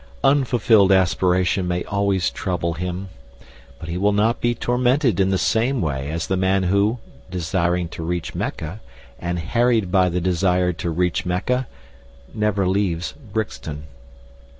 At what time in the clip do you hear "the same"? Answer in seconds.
5.29-5.79